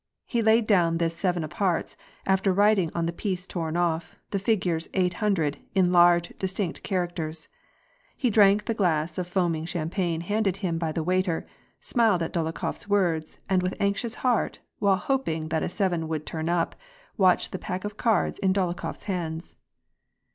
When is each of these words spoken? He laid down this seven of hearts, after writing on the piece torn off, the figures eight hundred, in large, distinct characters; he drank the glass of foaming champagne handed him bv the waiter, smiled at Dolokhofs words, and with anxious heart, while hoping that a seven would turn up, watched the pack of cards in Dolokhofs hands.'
He 0.25 0.41
laid 0.41 0.65
down 0.65 0.97
this 0.97 1.15
seven 1.15 1.43
of 1.43 1.53
hearts, 1.53 1.95
after 2.25 2.51
writing 2.51 2.89
on 2.95 3.05
the 3.05 3.13
piece 3.13 3.45
torn 3.45 3.77
off, 3.77 4.15
the 4.31 4.39
figures 4.39 4.87
eight 4.95 5.13
hundred, 5.21 5.59
in 5.75 5.91
large, 5.91 6.33
distinct 6.39 6.81
characters; 6.81 7.49
he 8.17 8.31
drank 8.31 8.65
the 8.65 8.73
glass 8.73 9.19
of 9.19 9.27
foaming 9.27 9.65
champagne 9.65 10.21
handed 10.21 10.57
him 10.57 10.79
bv 10.79 10.95
the 10.95 11.03
waiter, 11.03 11.45
smiled 11.81 12.23
at 12.23 12.33
Dolokhofs 12.33 12.87
words, 12.87 13.37
and 13.47 13.61
with 13.61 13.75
anxious 13.79 14.15
heart, 14.25 14.57
while 14.79 14.95
hoping 14.97 15.49
that 15.49 15.61
a 15.61 15.69
seven 15.69 16.07
would 16.07 16.25
turn 16.25 16.49
up, 16.49 16.75
watched 17.15 17.51
the 17.51 17.59
pack 17.59 17.85
of 17.85 17.95
cards 17.95 18.39
in 18.39 18.53
Dolokhofs 18.53 19.03
hands.' 19.03 19.53